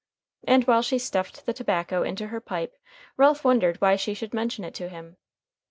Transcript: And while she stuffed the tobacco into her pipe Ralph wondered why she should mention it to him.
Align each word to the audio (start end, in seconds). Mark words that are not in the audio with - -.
And 0.47 0.63
while 0.65 0.81
she 0.81 0.97
stuffed 0.97 1.45
the 1.45 1.53
tobacco 1.53 2.01
into 2.01 2.29
her 2.29 2.41
pipe 2.41 2.75
Ralph 3.17 3.43
wondered 3.43 3.77
why 3.79 3.97
she 3.97 4.15
should 4.15 4.33
mention 4.33 4.63
it 4.63 4.73
to 4.73 4.89
him. 4.89 5.17